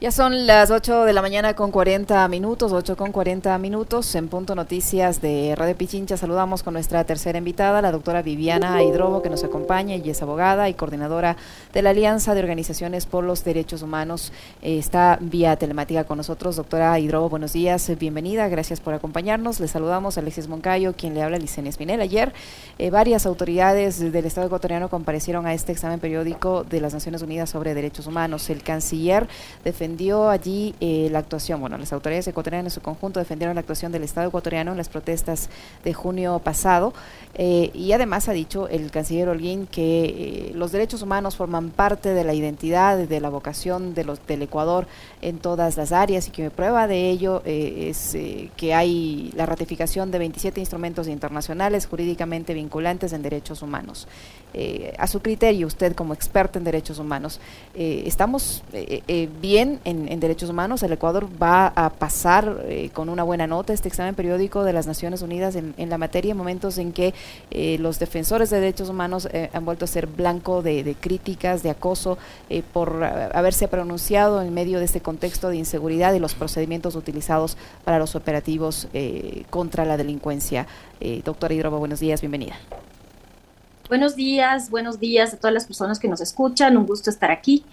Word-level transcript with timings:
Ya 0.00 0.12
son 0.12 0.46
las 0.46 0.70
8 0.70 1.06
de 1.06 1.12
la 1.12 1.22
mañana 1.22 1.54
con 1.54 1.72
40 1.72 2.28
minutos, 2.28 2.70
8 2.70 2.96
con 2.96 3.10
40 3.10 3.58
minutos. 3.58 4.14
En 4.14 4.28
Punto 4.28 4.54
Noticias 4.54 5.20
de 5.20 5.56
Radio 5.56 5.76
Pichincha 5.76 6.16
saludamos 6.16 6.62
con 6.62 6.74
nuestra 6.74 7.02
tercera 7.02 7.38
invitada, 7.38 7.82
la 7.82 7.90
doctora 7.90 8.22
Viviana 8.22 8.80
Hidrobo, 8.80 9.22
que 9.22 9.28
nos 9.28 9.42
acompaña 9.42 9.96
y 9.96 10.08
es 10.08 10.22
abogada 10.22 10.68
y 10.68 10.74
coordinadora 10.74 11.36
de 11.72 11.82
la 11.82 11.90
Alianza 11.90 12.34
de 12.34 12.40
Organizaciones 12.42 13.06
por 13.06 13.24
los 13.24 13.42
Derechos 13.42 13.82
Humanos. 13.82 14.32
Eh, 14.62 14.78
está 14.78 15.18
vía 15.20 15.56
telemática 15.56 16.04
con 16.04 16.18
nosotros. 16.18 16.54
Doctora 16.54 16.96
Hidrobo, 17.00 17.28
buenos 17.28 17.52
días, 17.52 17.90
bienvenida, 17.98 18.46
gracias 18.46 18.78
por 18.78 18.94
acompañarnos. 18.94 19.58
Le 19.58 19.66
saludamos 19.66 20.16
a 20.16 20.20
Alexis 20.20 20.46
Moncayo, 20.46 20.94
quien 20.96 21.14
le 21.14 21.22
habla, 21.22 21.38
Licenia 21.38 21.70
Espinel. 21.70 22.00
Ayer 22.00 22.32
eh, 22.78 22.90
varias 22.90 23.26
autoridades 23.26 23.98
del 23.98 24.26
Estado 24.26 24.46
ecuatoriano 24.46 24.90
comparecieron 24.90 25.44
a 25.48 25.54
este 25.54 25.72
examen 25.72 25.98
periódico 25.98 26.62
de 26.62 26.80
las 26.80 26.94
Naciones 26.94 27.20
Unidas 27.22 27.50
sobre 27.50 27.74
Derechos 27.74 28.06
Humanos. 28.06 28.48
El 28.48 28.62
canciller 28.62 29.26
defendió 29.64 29.87
defendió 29.88 30.28
allí 30.28 30.74
eh, 30.80 31.08
la 31.10 31.20
actuación, 31.20 31.60
bueno, 31.60 31.78
las 31.78 31.94
autoridades 31.94 32.28
ecuatorianas 32.28 32.72
en 32.72 32.74
su 32.74 32.82
conjunto 32.82 33.20
defendieron 33.20 33.54
la 33.54 33.60
actuación 33.60 33.90
del 33.90 34.02
Estado 34.02 34.28
ecuatoriano 34.28 34.72
en 34.72 34.76
las 34.76 34.90
protestas 34.90 35.48
de 35.82 35.94
junio 35.94 36.38
pasado 36.40 36.92
eh, 37.34 37.70
y 37.72 37.92
además 37.92 38.28
ha 38.28 38.32
dicho 38.32 38.68
el 38.68 38.90
canciller 38.90 39.30
Holguín 39.30 39.66
que 39.66 40.04
eh, 40.04 40.52
los 40.54 40.72
derechos 40.72 41.00
humanos 41.00 41.36
forman 41.36 41.70
parte 41.70 42.12
de 42.12 42.22
la 42.22 42.34
identidad, 42.34 42.98
de 42.98 43.20
la 43.20 43.30
vocación 43.30 43.94
de 43.94 44.04
los, 44.04 44.26
del 44.26 44.42
Ecuador 44.42 44.86
en 45.22 45.38
todas 45.38 45.78
las 45.78 45.90
áreas 45.92 46.28
y 46.28 46.32
que 46.32 46.50
prueba 46.50 46.86
de 46.86 47.08
ello 47.08 47.42
es 47.46 48.16
que 48.56 48.74
hay 48.74 49.32
la 49.34 49.46
ratificación 49.46 50.10
de 50.10 50.18
27 50.18 50.60
instrumentos 50.60 51.08
internacionales 51.08 51.86
jurídicamente 51.86 52.52
vinculantes 52.52 53.14
en 53.14 53.22
derechos 53.22 53.62
humanos. 53.62 54.06
a 54.98 55.06
su 55.06 55.20
criterio, 55.20 55.66
usted 55.66 55.94
como 55.94 56.14
experto 56.14 56.58
en 56.58 56.64
derechos 56.64 56.98
humanos, 56.98 57.40
¿estamos 57.74 58.62
bien 59.40 59.77
en, 59.84 60.20
derechos 60.20 60.50
humanos. 60.50 60.82
El 60.82 60.92
Ecuador 60.92 61.28
va 61.40 61.68
a 61.68 61.90
pasar 61.90 62.64
eh, 62.64 62.90
con 62.92 63.08
una 63.08 63.22
buena 63.22 63.46
nota 63.46 63.72
este 63.72 63.88
examen 63.88 64.14
periódico 64.14 64.64
de 64.64 64.72
las 64.72 64.86
Naciones 64.86 65.22
Unidas 65.22 65.56
en, 65.56 65.74
la 65.88 65.98
materia, 65.98 66.32
en 66.32 66.36
momentos 66.36 66.78
en 66.78 66.92
que 66.92 67.14
eh, 67.50 67.78
los 67.78 67.98
defensores 67.98 68.50
de 68.50 68.60
derechos 68.60 68.88
humanos 68.88 69.28
eh, 69.32 69.50
han 69.52 69.64
vuelto 69.64 69.84
a 69.84 69.88
ser 69.88 70.06
blanco 70.06 70.62
de, 70.62 70.96
críticas, 70.98 71.62
de 71.62 71.70
acoso, 71.70 72.18
por 72.72 73.04
haberse 73.04 73.68
pronunciado 73.68 74.42
en 74.42 74.52
medio 74.54 74.78
de 74.78 74.84
este 74.84 75.00
contexto 75.00 75.48
de 75.48 75.56
inseguridad 75.56 76.14
y 76.14 76.18
los 76.18 76.34
procedimientos 76.34 76.96
utilizados 76.96 77.56
para 77.84 77.98
los 77.98 78.14
operativos 78.14 78.88
contra 79.50 79.84
la 79.84 79.96
delincuencia. 79.96 80.66
doctora 81.24 81.54
Hidrobo, 81.54 81.78
buenos 81.78 82.00
días, 82.00 82.20
bienvenida. 82.20 82.56
Buenos 83.88 84.16
días, 84.16 84.68
buenos 84.68 85.00
días 85.00 85.32
a 85.32 85.38
todas 85.38 85.54
las 85.54 85.66
personas 85.66 85.98
que 85.98 86.08
nos 86.08 86.20
escuchan, 86.20 86.76
un 86.76 86.86
gusto 86.86 87.08
estar 87.08 87.30
aquí. 87.30 87.64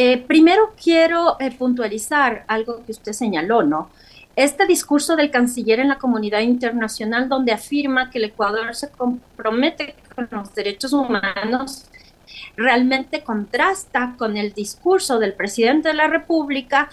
Eh, 0.00 0.24
primero 0.28 0.74
quiero 0.80 1.36
eh, 1.40 1.50
puntualizar 1.50 2.44
algo 2.46 2.84
que 2.86 2.92
usted 2.92 3.10
señaló, 3.10 3.64
¿no? 3.64 3.90
Este 4.36 4.64
discurso 4.64 5.16
del 5.16 5.32
canciller 5.32 5.80
en 5.80 5.88
la 5.88 5.98
comunidad 5.98 6.38
internacional 6.38 7.28
donde 7.28 7.50
afirma 7.50 8.08
que 8.08 8.18
el 8.18 8.26
Ecuador 8.26 8.76
se 8.76 8.90
compromete 8.90 9.96
con 10.14 10.28
los 10.30 10.54
derechos 10.54 10.92
humanos 10.92 11.86
realmente 12.56 13.24
contrasta 13.24 14.14
con 14.16 14.36
el 14.36 14.52
discurso 14.52 15.18
del 15.18 15.32
presidente 15.32 15.88
de 15.88 15.94
la 15.94 16.06
República 16.06 16.90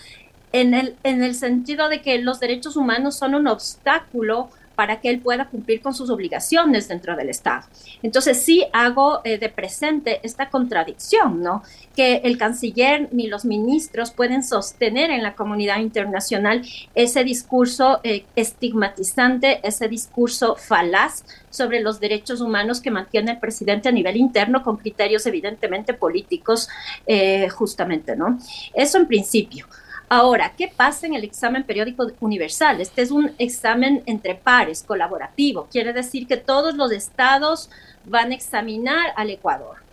en 0.51 0.73
el, 0.73 0.95
en 1.03 1.23
el 1.23 1.35
sentido 1.35 1.89
de 1.89 2.01
que 2.01 2.17
los 2.17 2.39
derechos 2.39 2.75
humanos 2.75 3.19
son 3.19 3.35
un 3.35 3.45
obstáculo 3.45 4.49
para 4.75 5.01
que 5.01 5.09
él 5.09 5.19
pueda 5.19 5.47
cumplir 5.47 5.81
con 5.81 5.93
sus 5.93 6.09
obligaciones 6.09 6.87
dentro 6.87 7.15
del 7.15 7.29
Estado. 7.29 7.65
Entonces 8.03 8.43
sí 8.43 8.65
hago 8.73 9.21
eh, 9.23 9.37
de 9.37 9.49
presente 9.49 10.19
esta 10.23 10.49
contradicción, 10.49 11.41
¿no? 11.41 11.63
Que 11.95 12.17
el 12.17 12.38
canciller 12.38 13.09
ni 13.11 13.27
los 13.27 13.45
ministros 13.45 14.11
pueden 14.11 14.44
sostener 14.44 15.09
en 15.11 15.23
la 15.23 15.35
comunidad 15.35 15.79
internacional 15.79 16.61
ese 16.94 17.23
discurso 17.23 18.00
eh, 18.03 18.25
estigmatizante, 18.35 19.59
ese 19.63 19.88
discurso 19.88 20.55
falaz 20.55 21.23
sobre 21.50 21.79
los 21.81 22.00
derechos 22.00 22.41
humanos 22.41 22.81
que 22.81 22.91
mantiene 22.91 23.31
el 23.31 23.39
presidente 23.39 23.89
a 23.89 23.91
nivel 23.91 24.17
interno 24.17 24.61
con 24.61 24.77
criterios 24.77 25.25
evidentemente 25.25 25.94
políticos, 25.94 26.67
eh, 27.07 27.47
justamente, 27.50 28.16
¿no? 28.16 28.38
Eso 28.73 28.97
en 28.97 29.07
principio. 29.07 29.66
Ahora, 30.07 30.53
¿qué 30.55 30.67
pasa 30.67 31.07
en 31.07 31.16
el 31.16 31.23
examen 31.23 31.63
periódico 31.63 32.11
universal? 32.19 32.79
Este 32.79 33.01
es 33.01 33.11
un 33.11 33.33
examen 33.39 34.03
entre 34.05 34.35
pares, 34.35 34.83
colaborativo. 34.83 35.67
Quiere 35.71 35.93
decir 35.93 36.27
que 36.27 36.38
todos 36.38 36.75
los 36.75 36.91
estados 36.91 37.69
van 38.05 38.31
a 38.31 38.35
examinar 38.35 39.13
al 39.15 39.31
Ecuador 39.31 39.84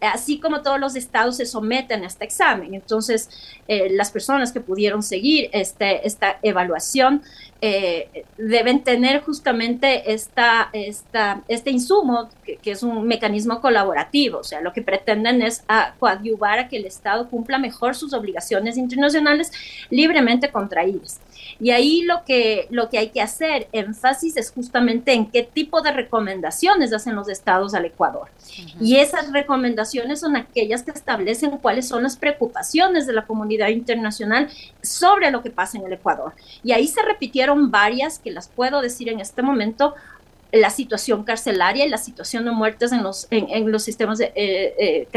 así 0.00 0.40
como 0.40 0.62
todos 0.62 0.80
los 0.80 0.96
estados 0.96 1.36
se 1.36 1.46
someten 1.46 2.04
a 2.04 2.06
este 2.06 2.24
examen. 2.24 2.74
Entonces, 2.74 3.28
eh, 3.68 3.88
las 3.90 4.10
personas 4.10 4.52
que 4.52 4.60
pudieron 4.60 5.02
seguir 5.02 5.50
este, 5.52 6.06
esta 6.06 6.38
evaluación 6.42 7.22
eh, 7.62 8.24
deben 8.38 8.82
tener 8.82 9.20
justamente 9.22 10.12
esta, 10.12 10.70
este 10.72 11.70
insumo, 11.70 12.30
que, 12.44 12.58
es 12.64 12.82
un 12.82 13.06
mecanismo 13.06 13.60
colaborativo, 13.60 14.38
o 14.38 14.44
sea, 14.44 14.62
lo 14.62 14.72
que 14.72 14.80
pretenden 14.80 15.42
es 15.42 15.62
a, 15.68 15.94
coadyuvar 15.98 16.58
a 16.58 16.68
que 16.68 16.78
el 16.78 16.86
Estado 16.86 17.28
cumpla 17.28 17.58
mejor 17.58 17.94
sus 17.94 18.14
obligaciones 18.14 18.78
internacionales 18.78 19.52
libremente 19.90 20.50
contraídas. 20.50 21.20
Y 21.60 21.70
ahí 21.70 22.02
lo 22.02 22.24
que, 22.24 22.66
lo 22.70 22.88
que 22.88 22.98
hay 22.98 23.10
que 23.10 23.20
hacer 23.20 23.68
énfasis 23.72 24.36
es 24.36 24.50
justamente 24.50 25.12
en 25.12 25.30
qué 25.30 25.42
tipo 25.42 25.82
de 25.82 25.92
recomendaciones 25.92 26.92
hacen 26.92 27.14
los 27.14 27.28
estados 27.28 27.74
al 27.74 27.84
Ecuador. 27.84 28.28
Y 28.80 28.96
esas 28.96 29.32
recomendaciones 29.32 30.20
son 30.20 30.36
aquellas 30.36 30.82
que 30.82 30.90
establecen 30.90 31.58
cuáles 31.58 31.86
son 31.86 32.02
las 32.02 32.16
preocupaciones 32.16 33.06
de 33.06 33.12
la 33.12 33.26
comunidad 33.26 33.68
internacional 33.68 34.48
sobre 34.82 35.30
lo 35.30 35.42
que 35.42 35.50
pasa 35.50 35.78
en 35.78 35.84
el 35.84 35.92
Ecuador. 35.92 36.32
Y 36.62 36.72
ahí 36.72 36.88
se 36.88 37.02
repitieron 37.02 37.70
varias 37.70 38.18
que 38.18 38.30
las 38.30 38.48
puedo 38.48 38.80
decir 38.80 39.08
en 39.08 39.20
este 39.20 39.42
momento 39.42 39.94
la 40.52 40.70
situación 40.70 41.24
carcelaria 41.24 41.86
y 41.86 41.88
la 41.88 41.98
situación 41.98 42.44
de 42.44 42.50
muertes 42.50 42.92
en 42.92 43.02
los, 43.02 43.26
en, 43.30 43.70
los 43.70 43.82
sistemas 43.82 44.18
de, 44.18 44.32
eh, 44.34 44.74
eh 44.78 45.08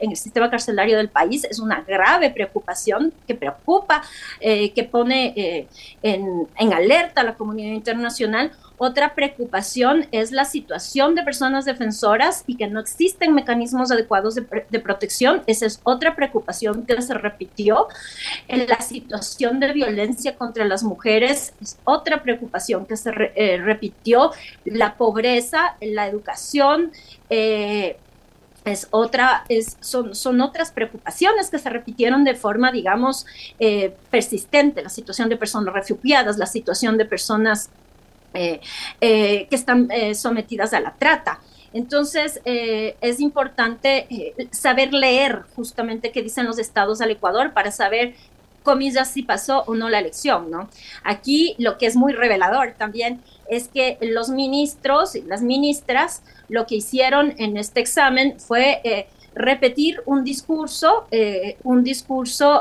en 0.00 0.10
el 0.10 0.16
sistema 0.16 0.50
carcelario 0.50 0.96
del 0.96 1.08
país 1.08 1.44
es 1.44 1.58
una 1.58 1.82
grave 1.82 2.30
preocupación 2.30 3.12
que 3.26 3.34
preocupa, 3.34 4.02
eh, 4.40 4.72
que 4.72 4.84
pone 4.84 5.32
eh, 5.36 5.68
en, 6.02 6.48
en 6.56 6.72
alerta 6.72 7.20
a 7.20 7.24
la 7.24 7.34
comunidad 7.34 7.72
internacional 7.72 8.52
otra 8.84 9.14
preocupación 9.14 10.08
es 10.10 10.32
la 10.32 10.44
situación 10.44 11.14
de 11.14 11.22
personas 11.22 11.64
defensoras 11.64 12.42
y 12.48 12.56
que 12.56 12.66
no 12.66 12.80
existen 12.80 13.32
mecanismos 13.32 13.92
adecuados 13.92 14.34
de, 14.34 14.80
protección. 14.80 15.44
Esa 15.46 15.66
es 15.66 15.80
otra 15.84 16.16
preocupación 16.16 16.84
que 16.84 17.00
se 17.00 17.14
repitió. 17.14 17.86
En 18.48 18.66
la 18.66 18.80
situación 18.80 19.60
de 19.60 19.72
violencia 19.72 20.34
contra 20.34 20.64
las 20.64 20.82
mujeres 20.82 21.54
es 21.62 21.78
otra 21.84 22.24
preocupación 22.24 22.84
que 22.84 22.96
se 22.96 23.12
eh, 23.36 23.58
repitió. 23.58 24.32
La 24.64 24.96
pobreza, 24.96 25.76
la 25.80 26.08
educación. 26.08 26.90
Eh, 27.30 27.98
es 28.64 28.88
otra, 28.90 29.44
es, 29.48 29.76
son, 29.80 30.14
son, 30.14 30.40
otras 30.40 30.70
preocupaciones 30.70 31.50
que 31.50 31.58
se 31.58 31.68
repitieron 31.68 32.22
de 32.24 32.34
forma, 32.34 32.70
digamos, 32.70 33.26
eh, 33.58 33.94
persistente, 34.10 34.82
la 34.82 34.88
situación 34.88 35.28
de 35.28 35.36
personas 35.36 35.74
refugiadas, 35.74 36.36
la 36.36 36.46
situación 36.46 36.96
de 36.96 37.04
personas 37.04 37.70
eh, 38.34 38.60
eh, 39.00 39.46
que 39.50 39.56
están 39.56 39.90
eh, 39.90 40.14
sometidas 40.14 40.72
a 40.72 40.80
la 40.80 40.94
trata. 40.96 41.40
Entonces, 41.74 42.38
es 42.44 43.18
importante 43.18 44.34
saber 44.50 44.92
leer 44.92 45.44
justamente 45.56 46.12
qué 46.12 46.22
dicen 46.22 46.44
los 46.44 46.58
estados 46.58 47.00
al 47.00 47.10
Ecuador 47.10 47.54
para 47.54 47.70
saber, 47.70 48.14
comillas, 48.62 49.10
si 49.10 49.22
pasó 49.22 49.64
o 49.66 49.74
no 49.74 49.88
la 49.88 50.00
elección, 50.00 50.50
¿no? 50.50 50.68
Aquí 51.02 51.54
lo 51.56 51.78
que 51.78 51.86
es 51.86 51.96
muy 51.96 52.12
revelador 52.12 52.74
también 52.76 53.22
es 53.48 53.68
que 53.68 53.96
los 54.02 54.28
ministros 54.28 55.16
y 55.16 55.22
las 55.22 55.40
ministras 55.40 56.22
lo 56.50 56.66
que 56.66 56.74
hicieron 56.74 57.34
en 57.38 57.56
este 57.56 57.80
examen 57.80 58.38
fue 58.38 59.06
repetir 59.34 60.02
un 60.04 60.24
discurso, 60.24 61.06
un 61.62 61.84
discurso 61.84 62.60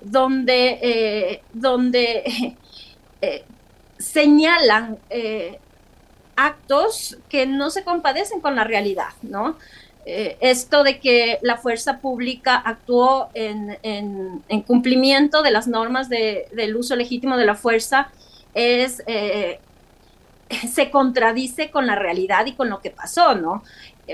donde, 0.00 1.40
donde 1.52 2.56
señalan 4.00 4.98
eh, 5.10 5.60
actos 6.34 7.18
que 7.28 7.46
no 7.46 7.70
se 7.70 7.84
compadecen 7.84 8.40
con 8.40 8.56
la 8.56 8.64
realidad, 8.64 9.10
¿no? 9.22 9.56
Eh, 10.06 10.38
esto 10.40 10.82
de 10.82 10.98
que 10.98 11.38
la 11.42 11.58
fuerza 11.58 11.98
pública 11.98 12.56
actuó 12.56 13.28
en, 13.34 14.42
cumplimiento 14.66 15.42
de 15.42 15.50
las 15.50 15.68
normas 15.68 16.08
del 16.08 16.74
uso 16.74 16.96
legítimo 16.96 17.36
de 17.36 17.44
la 17.44 17.54
fuerza 17.54 18.10
es 18.54 19.02
eh, 19.06 19.60
se 20.72 20.90
contradice 20.90 21.70
con 21.70 21.86
la 21.86 21.94
realidad 21.94 22.46
y 22.46 22.54
con 22.54 22.70
lo 22.70 22.80
que 22.80 22.90
pasó, 22.90 23.34
¿no? 23.34 23.62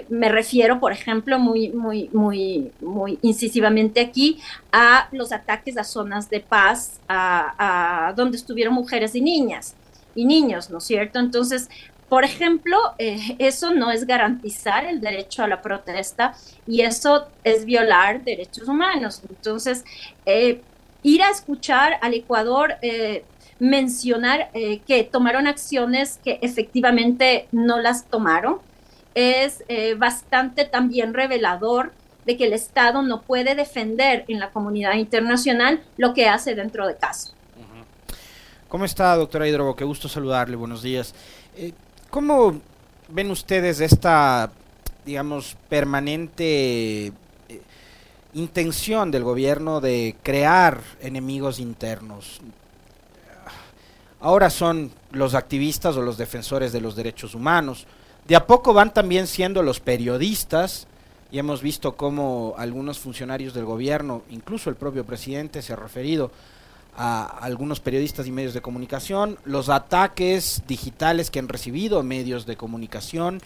Me 0.08 0.28
refiero, 0.28 0.80
por 0.80 0.92
ejemplo, 0.92 1.38
muy, 1.38 1.70
muy, 1.70 2.08
muy, 2.12 2.72
muy 2.80 3.18
incisivamente 3.22 4.00
aquí 4.00 4.40
a 4.72 5.08
los 5.12 5.32
ataques 5.32 5.76
a 5.78 5.84
zonas 5.84 6.28
de 6.30 6.40
paz, 6.40 7.00
a, 7.08 8.12
donde 8.16 8.36
estuvieron 8.36 8.74
mujeres 8.74 9.14
y 9.14 9.20
niñas 9.20 9.74
y 10.14 10.24
niños, 10.24 10.70
¿no 10.70 10.78
es 10.78 10.84
cierto? 10.84 11.18
Entonces, 11.18 11.68
por 12.08 12.24
ejemplo, 12.24 12.76
eh, 12.98 13.36
eso 13.38 13.74
no 13.74 13.90
es 13.90 14.06
garantizar 14.06 14.84
el 14.84 15.00
derecho 15.00 15.42
a 15.42 15.48
la 15.48 15.60
protesta 15.60 16.34
y 16.66 16.82
eso 16.82 17.26
es 17.42 17.64
violar 17.64 18.22
derechos 18.22 18.68
humanos. 18.68 19.22
Entonces, 19.28 19.84
eh, 20.24 20.60
ir 21.02 21.22
a 21.22 21.30
escuchar 21.30 21.98
al 22.00 22.14
Ecuador 22.14 22.74
eh, 22.82 23.24
mencionar 23.58 24.50
eh, 24.52 24.80
que 24.86 25.04
tomaron 25.04 25.46
acciones 25.46 26.18
que 26.22 26.38
efectivamente 26.42 27.48
no 27.52 27.80
las 27.80 28.04
tomaron 28.06 28.58
es 29.16 29.64
eh, 29.66 29.94
bastante 29.94 30.64
también 30.64 31.12
revelador 31.12 31.92
de 32.24 32.36
que 32.36 32.44
el 32.44 32.52
Estado 32.52 33.02
no 33.02 33.22
puede 33.22 33.56
defender 33.56 34.24
en 34.28 34.38
la 34.38 34.50
comunidad 34.50 34.94
internacional 34.94 35.82
lo 35.96 36.14
que 36.14 36.28
hace 36.28 36.54
dentro 36.54 36.86
de 36.86 36.96
casa. 36.96 37.32
¿Cómo 38.68 38.84
está, 38.84 39.16
doctora 39.16 39.48
Hidrobo? 39.48 39.74
Qué 39.74 39.84
gusto 39.84 40.08
saludarle, 40.08 40.56
buenos 40.56 40.82
días. 40.82 41.14
¿Cómo 42.10 42.60
ven 43.08 43.30
ustedes 43.30 43.80
esta, 43.80 44.50
digamos, 45.04 45.56
permanente 45.68 47.12
intención 48.36 49.10
del 49.10 49.24
gobierno 49.24 49.80
de 49.80 50.14
crear 50.22 50.80
enemigos 51.00 51.58
internos. 51.58 52.40
Ahora 54.20 54.50
son 54.50 54.92
los 55.10 55.34
activistas 55.34 55.96
o 55.96 56.02
los 56.02 56.18
defensores 56.18 56.70
de 56.72 56.82
los 56.82 56.96
derechos 56.96 57.34
humanos. 57.34 57.86
De 58.28 58.34
a 58.36 58.46
poco 58.46 58.72
van 58.72 58.92
también 58.92 59.26
siendo 59.26 59.62
los 59.62 59.80
periodistas 59.80 60.86
y 61.30 61.38
hemos 61.38 61.62
visto 61.62 61.96
cómo 61.96 62.54
algunos 62.58 62.98
funcionarios 62.98 63.54
del 63.54 63.64
gobierno, 63.64 64.22
incluso 64.30 64.70
el 64.70 64.76
propio 64.76 65.04
presidente, 65.04 65.62
se 65.62 65.72
ha 65.72 65.76
referido 65.76 66.30
a 66.96 67.24
algunos 67.24 67.78
periodistas 67.78 68.26
y 68.26 68.32
medios 68.32 68.54
de 68.54 68.62
comunicación, 68.62 69.38
los 69.44 69.68
ataques 69.68 70.62
digitales 70.66 71.30
que 71.30 71.38
han 71.38 71.48
recibido 71.48 72.02
medios 72.02 72.46
de 72.46 72.56
comunicación 72.56 73.40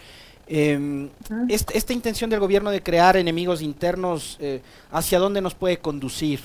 eh, 0.53 1.09
esta, 1.49 1.93
intención 1.93 2.29
del 2.29 2.41
gobierno 2.41 2.73
de 2.73 2.83
crear 2.83 3.17
enemigos 3.17 3.63
internos, 3.63 4.37
eh, 4.41 4.61
¿hacia 4.91 5.21
dónde 5.21 5.41
nos 5.41 5.55
puede 5.55 5.79
conducir? 5.79 6.41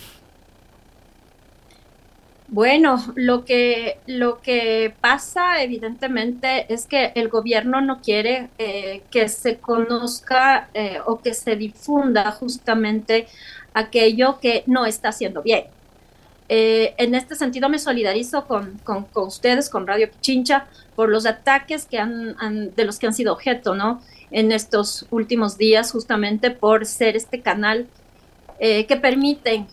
Bueno, 2.55 3.03
lo 3.15 3.43
que, 3.43 3.97
lo 4.07 4.41
que 4.41 4.95
pasa 5.01 5.61
evidentemente 5.61 6.73
es 6.73 6.85
que 6.85 7.11
el 7.15 7.27
gobierno 7.27 7.81
no 7.81 7.99
quiere 7.99 8.47
eh, 8.57 9.01
que 9.11 9.27
se 9.27 9.57
conozca 9.57 10.69
eh, 10.73 10.99
o 11.05 11.19
que 11.19 11.33
se 11.33 11.57
difunda 11.57 12.31
justamente 12.31 13.27
aquello 13.73 14.39
que 14.39 14.63
no 14.67 14.85
está 14.85 15.09
haciendo 15.09 15.41
bien. 15.43 15.65
en 16.47 17.15
este 17.15 17.35
sentido 17.35 17.67
me 17.67 17.77
solidarizo 17.77 18.47
con, 18.47 18.79
con, 18.85 19.05
ustedes, 19.15 19.69
con 19.69 19.85
Radio 19.85 20.09
Pichincha, 20.09 20.67
por 20.95 21.09
los 21.09 21.25
ataques 21.25 21.85
que 21.85 21.99
han, 21.99 22.73
de 22.73 22.85
los 22.85 22.99
que 22.99 23.07
han 23.07 23.13
sido 23.13 23.33
objeto, 23.33 23.75
¿no? 23.75 24.01
En 24.31 24.53
estos 24.53 25.07
últimos 25.11 25.57
días, 25.57 25.91
justamente 25.91 26.51
por 26.51 26.85
ser 26.85 27.17
este 27.17 27.41
canal 27.41 27.87
eh, 28.59 28.85
que 28.85 28.95
permiten 28.95 29.67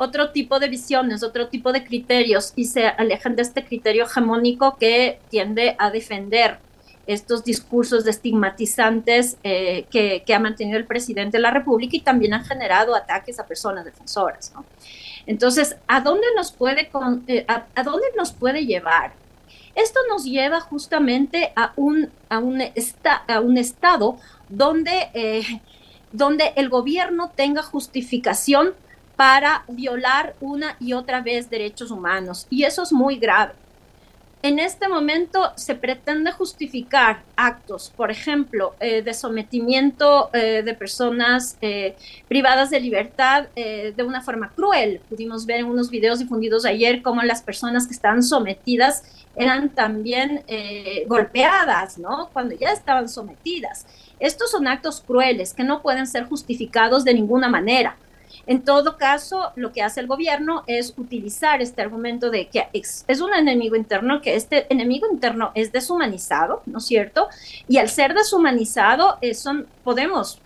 otro 0.00 0.30
tipo 0.30 0.58
de 0.58 0.68
visiones, 0.68 1.22
otro 1.22 1.48
tipo 1.48 1.72
de 1.72 1.84
criterios 1.84 2.54
y 2.56 2.64
se 2.64 2.86
alejan 2.86 3.36
de 3.36 3.42
este 3.42 3.64
criterio 3.64 4.06
hegemónico 4.06 4.78
que 4.78 5.20
tiende 5.28 5.76
a 5.78 5.90
defender 5.90 6.58
estos 7.06 7.44
discursos 7.44 8.06
estigmatizantes 8.06 9.36
eh, 9.44 9.84
que, 9.90 10.24
ha 10.34 10.38
mantenido 10.38 10.78
el 10.78 10.86
presidente 10.86 11.36
de 11.36 11.42
la 11.42 11.50
República 11.50 11.96
y 11.96 12.00
también 12.00 12.32
han 12.32 12.46
generado 12.46 12.94
ataques 12.94 13.38
a 13.38 13.46
personas 13.46 13.84
defensoras. 13.84 14.52
¿no? 14.54 14.64
Entonces, 15.26 15.76
¿a 15.86 16.00
dónde 16.00 16.26
nos 16.34 16.50
puede, 16.50 16.90
eh, 17.26 17.44
a 17.46 17.82
dónde 17.82 18.06
nos 18.16 18.32
puede 18.32 18.64
llevar? 18.64 19.12
Esto 19.74 20.00
nos 20.08 20.24
lleva 20.24 20.60
justamente 20.60 21.52
a 21.56 21.74
un, 21.76 22.10
a 22.30 22.38
un, 22.38 22.62
a 23.28 23.40
un 23.40 23.58
estado 23.58 24.16
donde, 24.48 25.10
eh, 25.12 25.42
donde 26.10 26.54
el 26.56 26.70
gobierno 26.70 27.32
tenga 27.36 27.62
justificación 27.62 28.72
para 29.20 29.64
violar 29.68 30.34
una 30.40 30.76
y 30.80 30.94
otra 30.94 31.20
vez 31.20 31.50
derechos 31.50 31.90
humanos. 31.90 32.46
Y 32.48 32.64
eso 32.64 32.82
es 32.82 32.90
muy 32.90 33.18
grave. 33.18 33.52
En 34.42 34.58
este 34.58 34.88
momento 34.88 35.52
se 35.56 35.74
pretende 35.74 36.32
justificar 36.32 37.22
actos, 37.36 37.92
por 37.94 38.10
ejemplo, 38.10 38.74
eh, 38.80 39.02
de 39.02 39.12
sometimiento 39.12 40.30
eh, 40.32 40.62
de 40.64 40.72
personas 40.72 41.58
eh, 41.60 41.96
privadas 42.28 42.70
de 42.70 42.80
libertad 42.80 43.48
de 43.54 44.02
una 44.02 44.22
forma 44.22 44.52
cruel. 44.56 45.02
Pudimos 45.10 45.44
ver 45.44 45.60
en 45.60 45.66
unos 45.66 45.90
videos 45.90 46.18
difundidos 46.18 46.64
ayer 46.64 47.02
cómo 47.02 47.20
las 47.20 47.42
personas 47.42 47.86
que 47.86 47.92
estaban 47.92 48.22
sometidas 48.22 49.02
eran 49.36 49.68
también 49.68 50.42
golpeadas, 51.06 51.98
¿no? 51.98 52.30
Cuando 52.32 52.54
ya 52.54 52.72
estaban 52.72 53.06
sometidas. 53.10 53.84
Estos 54.18 54.50
son 54.50 54.66
actos 54.66 55.02
crueles 55.06 55.52
que 55.52 55.62
no 55.62 55.82
pueden 55.82 56.06
ser 56.06 56.24
justificados 56.24 57.04
de 57.04 57.12
ninguna 57.12 57.50
manera. 57.50 57.98
En 58.46 58.64
todo 58.64 58.96
caso, 58.96 59.52
lo 59.56 59.72
que 59.72 59.82
hace 59.82 60.00
el 60.00 60.06
gobierno 60.06 60.64
es 60.66 60.94
utilizar 60.96 61.62
este 61.62 61.82
argumento 61.82 62.30
de 62.30 62.48
que 62.48 62.68
es, 62.72 63.20
un 63.20 63.34
enemigo 63.34 63.76
interno, 63.76 64.20
que 64.20 64.36
este 64.36 64.66
enemigo 64.72 65.06
interno 65.10 65.52
es 65.54 65.72
deshumanizado, 65.72 66.62
¿no 66.66 66.78
es 66.78 66.86
cierto? 66.86 67.28
Y 67.68 67.78
al 67.78 67.88
ser 67.88 68.14
deshumanizado, 68.14 69.18
eh, 69.20 69.34
son, 69.34 69.66
podemos 69.84 70.40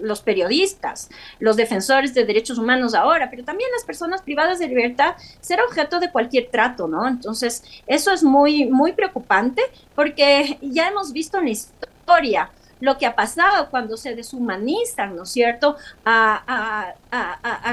los 0.00 0.20
periodistas, 0.20 1.08
los 1.38 1.56
defensores 1.56 2.14
de 2.14 2.24
derechos 2.24 2.58
humanos 2.58 2.94
ahora, 2.94 3.30
pero 3.30 3.44
también 3.44 3.70
las 3.72 3.84
personas 3.84 4.22
privadas 4.22 4.58
de 4.58 4.68
libertad 4.68 5.14
ser 5.40 5.60
objeto 5.62 6.00
de 6.00 6.10
cualquier 6.10 6.48
trato, 6.50 6.86
¿no? 6.88 7.08
Entonces, 7.08 7.62
eso 7.86 8.12
es 8.12 8.22
muy, 8.22 8.66
muy 8.66 8.92
preocupante 8.92 9.62
porque 9.94 10.58
ya 10.60 10.88
hemos 10.88 11.12
visto 11.12 11.38
en 11.38 11.44
la 11.44 11.50
historia 11.50 12.50
lo 12.80 12.98
que 12.98 13.06
ha 13.06 13.14
pasado 13.14 13.68
cuando 13.70 13.96
se 13.96 14.14
deshumanizan, 14.14 15.16
¿no 15.16 15.22
es 15.22 15.30
cierto?, 15.30 15.76
a, 16.04 16.94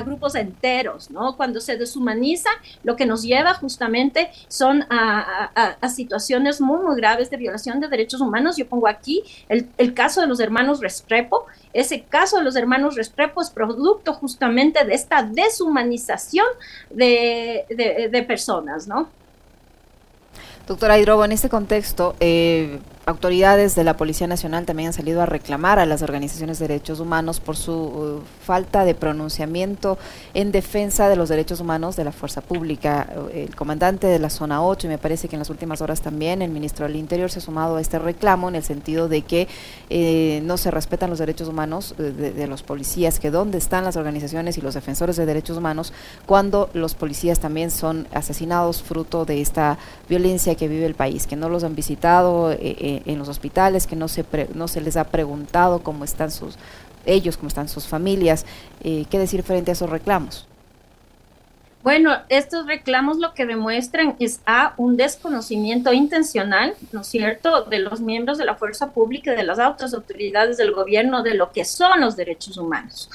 grupos 0.06 0.36
enteros, 0.36 1.12
¿no? 1.12 1.36
Cuando 1.38 1.62
se 1.62 1.78
deshumaniza, 1.78 2.50
lo 2.84 2.96
que 2.96 3.06
nos 3.06 3.24
lleva 3.24 3.54
justamente 3.54 4.32
son 4.48 4.86
a, 4.90 5.52
situaciones 5.90 6.62
muy, 6.62 6.84
muy 6.84 6.96
graves 6.96 7.30
de 7.30 7.38
violación 7.38 7.80
de 7.80 7.88
derechos 7.88 8.22
humanos. 8.22 8.58
Yo 8.58 8.68
pongo 8.68 8.88
aquí 8.88 9.24
el, 9.50 9.94
caso 9.94 10.22
de 10.22 10.28
los 10.28 10.40
hermanos 10.40 10.80
Restrepo. 10.80 11.46
Ese 11.74 12.04
caso 12.04 12.38
de 12.38 12.44
los 12.44 12.56
hermanos 12.56 12.96
Restrepo 12.96 13.42
es 13.42 13.50
producto 13.50 14.14
justamente 14.14 14.84
de 14.84 14.94
esta 14.94 15.24
deshumanización 15.24 16.48
de, 16.90 18.26
personas, 18.28 18.88
¿no? 18.88 19.10
Doctora 20.68 20.98
Hidrobo, 20.98 21.26
en 21.26 21.34
este 21.34 21.50
contexto, 21.50 22.16
eh, 22.22 22.80
autoridades 23.06 23.76
de 23.76 23.84
la 23.84 23.98
Policía 23.98 24.28
Nacional 24.28 24.66
también 24.66 24.88
han 24.88 24.94
salido 24.94 25.22
a 25.22 25.26
reclamar 25.26 25.78
a 25.80 25.86
las 25.86 26.02
organizaciones 26.02 26.60
de 26.60 26.68
derechos 26.68 27.00
humanos 27.00 27.40
por 27.42 27.58
su 27.58 27.74
uh, 27.74 28.22
falta 28.46 28.86
de 28.86 28.96
pronunciamiento 28.96 29.98
en 30.34 30.52
defensa 30.52 31.10
de 31.10 31.18
los 31.18 31.28
derechos 31.28 31.60
humanos 31.60 31.96
de 31.96 32.06
la 32.06 32.12
fuerza 32.12 32.42
pública. 32.42 33.10
El 33.34 33.56
comandante 33.56 34.08
de 34.08 34.20
la 34.20 34.30
zona 34.30 34.64
8, 34.64 34.88
y 34.88 34.90
me 34.90 34.98
parece 34.98 35.28
que 35.28 35.36
en 35.36 35.40
las 35.40 35.50
últimas 35.50 35.82
horas 35.82 36.02
también 36.02 36.42
el 36.42 36.52
ministro 36.52 36.88
del 36.88 36.96
Interior 36.96 37.30
se 37.30 37.40
ha 37.40 37.42
sumado 37.42 37.76
a 37.76 37.82
este 37.82 38.00
reclamo 38.00 38.48
en 38.48 38.56
el 38.56 38.64
sentido 38.64 39.10
de 39.10 39.22
que 39.22 39.48
eh, 39.90 40.42
no 40.46 40.58
se 40.58 40.72
respetan 40.72 41.10
los 41.10 41.20
derechos 41.20 41.48
humanos 41.48 41.96
eh, 42.00 42.04
de, 42.04 42.48
los 42.48 42.64
policías, 42.64 43.20
que 43.20 43.32
dónde 43.32 43.58
están 43.58 43.84
las 43.84 43.98
organizaciones 43.98 44.58
y 44.58 44.62
los 44.62 44.76
defensores 44.76 45.16
de 45.18 45.26
derechos 45.26 45.58
humanos 45.58 45.94
cuando 46.26 46.70
los 46.74 46.96
policías 46.96 47.40
también 47.40 47.72
son 47.72 48.08
asesinados 48.14 48.82
fruto 48.82 49.26
de 49.26 49.42
esta 49.42 49.78
violencia 50.08 50.56
que 50.56 50.68
vive 50.68 50.86
el 50.86 50.96
país, 50.96 51.28
que 51.28 51.36
no 51.36 51.50
los 51.50 51.64
han 51.64 51.76
visitado 51.76 52.52
eh, 52.52 52.93
en 53.06 53.18
los 53.18 53.30
hospitales, 53.30 53.88
que 53.88 53.96
no 53.96 54.08
se, 54.08 54.24
no 54.54 54.68
se 54.68 54.82
les 54.82 54.98
ha 54.98 55.06
preguntado 55.06 55.82
cómo 55.82 56.04
están 56.04 56.30
sus, 56.30 56.58
ellos, 57.06 57.38
cómo 57.38 57.48
están 57.48 57.70
sus 57.70 57.88
familias. 57.88 58.46
Eh, 58.84 59.06
¿Qué 59.10 59.18
decir 59.18 59.42
frente 59.44 59.72
a 59.72 59.74
esos 59.74 59.90
reclamos? 59.90 60.48
Bueno, 61.84 62.16
estos 62.30 62.66
reclamos 62.66 63.18
lo 63.18 63.34
que 63.34 63.46
demuestran 63.46 64.16
es 64.20 64.40
a 64.46 64.74
un 64.78 64.96
desconocimiento 64.96 65.92
intencional, 65.92 66.76
¿no 66.94 67.02
es 67.02 67.08
cierto?, 67.08 67.64
de 67.66 67.80
los 67.80 68.00
miembros 68.00 68.38
de 68.38 68.46
la 68.46 68.56
fuerza 68.56 68.92
pública 68.92 69.34
de 69.34 69.44
las 69.44 69.60
otras 69.60 69.94
autoridades 69.94 70.56
del 70.56 70.72
gobierno 70.72 71.24
de 71.24 71.34
lo 71.34 71.52
que 71.52 71.66
son 71.66 72.00
los 72.00 72.16
derechos 72.16 72.58
humanos. 72.58 73.10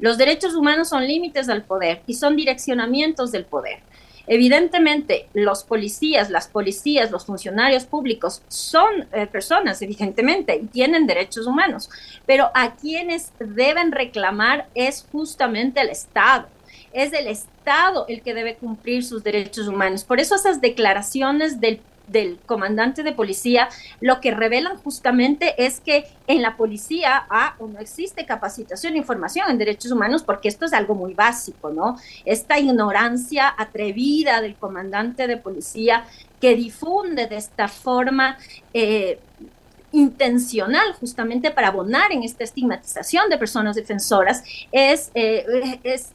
Los 0.00 0.18
derechos 0.18 0.56
humanos 0.56 0.88
son 0.88 1.06
límites 1.06 1.48
al 1.48 1.62
poder 1.62 2.02
y 2.08 2.14
son 2.14 2.34
direccionamientos 2.34 3.30
del 3.30 3.44
poder. 3.44 3.78
Evidentemente, 4.26 5.28
los 5.34 5.64
policías, 5.64 6.30
las 6.30 6.48
policías, 6.48 7.10
los 7.10 7.26
funcionarios 7.26 7.84
públicos 7.84 8.42
son 8.48 9.08
eh, 9.12 9.26
personas, 9.26 9.82
evidentemente, 9.82 10.56
y 10.56 10.66
tienen 10.66 11.06
derechos 11.06 11.46
humanos, 11.46 11.90
pero 12.26 12.50
a 12.54 12.76
quienes 12.76 13.32
deben 13.38 13.92
reclamar 13.92 14.68
es 14.74 15.06
justamente 15.10 15.80
el 15.80 15.90
Estado. 15.90 16.48
Es 16.92 17.12
el 17.12 17.28
Estado 17.28 18.06
el 18.08 18.20
que 18.22 18.34
debe 18.34 18.56
cumplir 18.56 19.04
sus 19.04 19.22
derechos 19.22 19.68
humanos. 19.68 20.04
Por 20.04 20.18
eso 20.18 20.34
esas 20.34 20.60
declaraciones 20.60 21.60
del 21.60 21.80
del 22.10 22.38
comandante 22.46 23.02
de 23.02 23.12
policía, 23.12 23.68
lo 24.00 24.20
que 24.20 24.32
revelan 24.32 24.76
justamente 24.78 25.64
es 25.64 25.80
que 25.80 26.06
en 26.26 26.42
la 26.42 26.56
policía 26.56 27.26
ah, 27.30 27.54
no 27.60 27.78
existe 27.78 28.26
capacitación 28.26 28.94
e 28.94 28.98
información 28.98 29.50
en 29.50 29.58
derechos 29.58 29.92
humanos 29.92 30.22
porque 30.22 30.48
esto 30.48 30.64
es 30.64 30.72
algo 30.72 30.94
muy 30.94 31.14
básico, 31.14 31.70
¿no? 31.70 31.98
Esta 32.24 32.58
ignorancia 32.58 33.54
atrevida 33.56 34.40
del 34.40 34.56
comandante 34.56 35.26
de 35.26 35.36
policía 35.36 36.04
que 36.40 36.54
difunde 36.54 37.26
de 37.26 37.36
esta 37.36 37.68
forma 37.68 38.38
eh, 38.72 39.18
intencional 39.92 40.92
justamente 40.94 41.50
para 41.50 41.68
abonar 41.68 42.12
en 42.12 42.22
esta 42.22 42.44
estigmatización 42.44 43.28
de 43.28 43.38
personas 43.38 43.76
defensoras 43.76 44.42
es, 44.72 45.10
eh, 45.14 45.80
es 45.82 46.10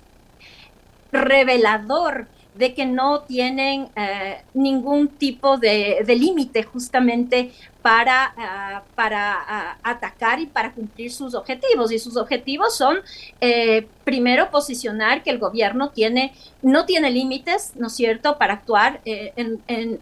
revelador 1.12 2.28
de 2.56 2.74
que 2.74 2.86
no 2.86 3.22
tienen 3.22 3.90
eh, 3.96 4.42
ningún 4.54 5.10
tipo 5.10 5.58
de, 5.58 6.04
límite 6.08 6.64
justamente 6.64 7.52
para, 7.82 8.34
ah, 8.38 8.84
para 8.96 9.36
ah, 9.48 9.78
atacar 9.84 10.40
y 10.40 10.48
para 10.48 10.72
cumplir 10.72 11.12
sus 11.12 11.36
objetivos. 11.36 11.92
Y 11.92 12.00
sus 12.00 12.16
objetivos 12.16 12.76
son, 12.76 12.98
eh, 13.42 13.88
primero, 14.06 14.50
posicionar 14.52 15.22
que 15.22 15.32
el 15.32 15.38
gobierno 15.38 15.90
tiene, 15.90 16.34
no 16.62 16.86
tiene 16.86 17.12
límites, 17.12 17.74
¿no 17.76 17.88
es 17.88 17.94
cierto?, 17.94 18.38
para 18.38 18.54
actuar 18.54 19.02
eh, 19.06 19.34
en, 19.36 19.62
en, 19.68 20.00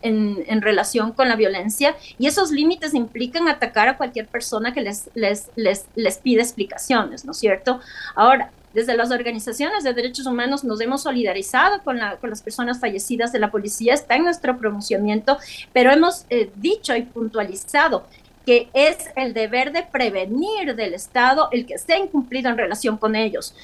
en, 0.47 0.61
relación 0.61 1.11
con 1.11 1.27
la 1.27 1.35
violencia. 1.35 1.95
Y 2.19 2.27
esos 2.27 2.51
límites 2.51 2.93
implican 2.93 3.47
atacar 3.47 3.89
a 3.89 3.97
cualquier 3.97 4.27
persona 4.27 4.73
que 4.73 4.81
les, 4.81 5.09
les, 5.15 5.49
les, 5.55 5.87
les 5.95 6.17
pide 6.19 6.41
explicaciones, 6.41 7.25
¿no 7.25 7.31
es 7.31 7.37
cierto? 7.37 7.81
Ahora, 8.15 8.51
desde 8.73 8.97
las 8.97 9.11
organizaciones 9.11 9.83
de 9.83 9.93
derechos 9.93 10.25
humanos 10.25 10.63
nos 10.63 10.81
hemos 10.81 11.03
solidarizado 11.03 11.83
con, 11.83 11.99
la, 11.99 12.17
con 12.17 12.29
las 12.29 12.41
personas 12.41 12.79
fallecidas 12.79 13.31
de 13.31 13.39
la 13.39 13.51
policía, 13.51 13.93
está 13.93 14.15
en 14.15 14.23
nuestro 14.23 14.57
pronunciamiento, 14.57 15.37
pero 15.71 15.91
hemos 15.91 16.25
eh, 16.29 16.51
dicho 16.55 16.95
y 16.95 17.03
puntualizado 17.03 18.05
que 18.45 18.69
es 18.73 18.97
el 19.15 19.33
deber 19.33 19.71
de 19.71 19.83
prevenir 19.83 20.75
del 20.75 20.93
Estado 20.93 21.47
el 21.51 21.65
que 21.65 21.75
esté 21.75 21.97
incumplido 21.97 22.49
en 22.49 22.57
relación 22.57 22.97
con 22.97 23.15
ellos. 23.15 23.55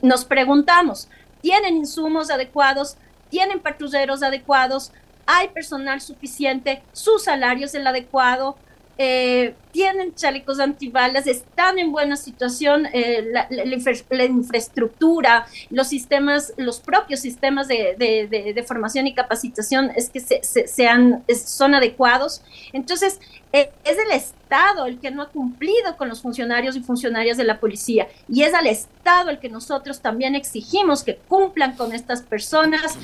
Nos 0.00 0.24
preguntamos, 0.24 1.08
¿tienen 1.42 1.76
insumos 1.76 2.30
adecuados? 2.30 2.96
¿Tienen 3.28 3.60
patrulleros 3.60 4.22
adecuados? 4.22 4.92
¿Hay 5.26 5.48
personal 5.48 6.00
suficiente? 6.00 6.82
¿Su 6.92 7.18
salario 7.18 7.66
es 7.66 7.74
el 7.74 7.86
adecuado? 7.86 8.56
Eh, 9.04 9.56
tienen 9.72 10.14
chalecos 10.14 10.60
antibalas, 10.60 11.26
están 11.26 11.80
en 11.80 11.90
buena 11.90 12.14
situación, 12.14 12.86
eh, 12.92 13.32
la, 13.32 14.24
infraestructura, 14.26 15.44
los 15.70 15.88
sistemas, 15.88 16.52
los 16.56 16.78
propios 16.78 17.18
sistemas 17.18 17.66
de, 17.66 18.64
formación 18.64 19.08
y 19.08 19.14
capacitación 19.14 19.90
es 19.96 20.08
que 20.08 20.20
se, 20.20 20.44
sean, 20.44 21.24
son 21.44 21.74
adecuados. 21.74 22.42
Entonces, 22.72 23.18
eh, 23.52 23.72
es 23.82 23.98
el 23.98 24.12
Estado 24.12 24.86
el 24.86 25.00
que 25.00 25.10
no 25.10 25.22
ha 25.22 25.30
cumplido 25.30 25.96
con 25.96 26.08
los 26.08 26.22
funcionarios 26.22 26.76
y 26.76 26.80
funcionarias 26.80 27.36
de 27.36 27.42
la 27.42 27.58
policía 27.58 28.06
y 28.28 28.42
es 28.44 28.54
al 28.54 28.68
Estado 28.68 29.30
el 29.30 29.40
que 29.40 29.48
nosotros 29.48 30.00
también 30.00 30.36
exigimos 30.36 31.02
que 31.02 31.16
cumplan 31.16 31.74
con 31.74 31.92
estas 31.92 32.22
personas 32.22 32.96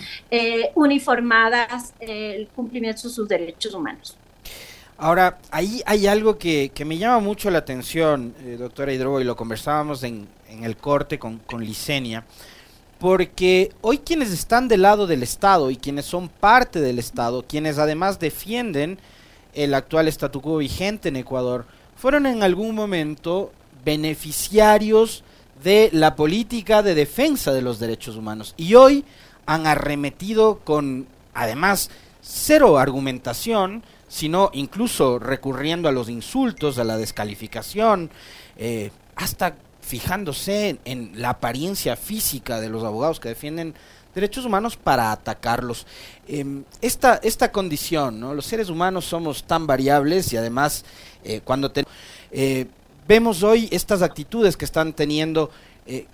uniformadas 0.76 1.92
el 1.98 2.46
cumplimiento 2.54 3.02
de 3.02 3.08
sus 3.08 3.26
derechos 3.26 3.74
humanos. 3.74 4.16
Ahora, 5.00 5.38
ahí 5.52 5.80
hay 5.86 6.08
algo 6.08 6.38
que, 6.38 6.72
me 6.84 6.98
llama 6.98 7.20
mucho 7.20 7.50
la 7.50 7.58
atención, 7.58 8.34
eh, 8.44 8.56
doctora 8.58 8.92
Hidrobo, 8.92 9.20
y 9.20 9.24
lo 9.24 9.36
conversábamos 9.36 10.02
en, 10.02 10.26
el 10.60 10.76
corte 10.76 11.20
con, 11.20 11.38
con 11.38 11.64
Licenia, 11.64 12.24
porque 12.98 13.70
hoy 13.80 13.98
quienes 13.98 14.32
están 14.32 14.66
del 14.66 14.82
lado 14.82 15.06
del 15.06 15.22
Estado 15.22 15.70
y 15.70 15.76
quienes 15.76 16.04
son 16.04 16.28
parte 16.28 16.80
del 16.80 16.98
Estado, 16.98 17.44
quienes 17.46 17.78
además 17.78 18.18
defienden 18.18 18.98
el 19.54 19.74
actual 19.74 20.08
statu 20.08 20.40
quo 20.40 20.56
vigente 20.56 21.10
en 21.10 21.16
Ecuador, 21.16 21.66
fueron 21.94 22.26
en 22.26 22.42
algún 22.42 22.74
momento 22.74 23.52
beneficiarios 23.84 25.22
de 25.62 25.90
la 25.92 26.16
política 26.16 26.82
de 26.82 26.96
defensa 26.96 27.52
de 27.52 27.62
los 27.62 27.78
derechos 27.78 28.16
humanos. 28.16 28.52
Y 28.56 28.74
hoy 28.74 29.04
han 29.46 29.68
arremetido 29.68 30.58
con, 30.64 31.06
además, 31.34 31.88
cero 32.20 32.78
argumentación, 32.78 33.84
sino 34.08 34.50
incluso 34.54 35.18
recurriendo 35.18 35.88
a 35.88 35.92
los 35.92 36.08
insultos, 36.08 36.78
a 36.78 36.84
la 36.84 36.96
descalificación, 36.96 38.10
eh, 38.56 38.90
hasta 39.14 39.54
fijándose 39.80 40.78
en, 40.84 41.12
la 41.14 41.30
apariencia 41.30 41.96
física 41.96 42.60
de 42.60 42.68
los 42.68 42.84
abogados 42.84 43.20
que 43.20 43.28
defienden 43.28 43.74
derechos 44.14 44.44
humanos 44.44 44.76
para 44.76 45.12
atacarlos. 45.12 45.86
Em, 46.26 46.64
esta, 46.80 47.20
esta 47.22 47.52
condición, 47.52 48.18
¿no? 48.18 48.34
los 48.34 48.46
seres 48.46 48.68
humanos 48.68 49.04
somos 49.04 49.44
tan 49.44 49.66
variables 49.66 50.32
y 50.32 50.36
además 50.36 50.84
eh, 51.24 51.40
cuando 51.44 51.70
eh, 52.32 52.66
vemos 53.06 53.42
hoy 53.42 53.68
estas 53.70 54.02
actitudes 54.02 54.56
que 54.56 54.64
están 54.64 54.92
teniendo 54.92 55.50